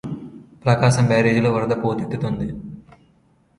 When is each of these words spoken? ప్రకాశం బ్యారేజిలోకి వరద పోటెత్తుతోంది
ప్రకాశం 0.63 1.05
బ్యారేజిలోకి 1.05 1.55
వరద 1.55 1.73
పోటెత్తుతోంది 1.83 2.47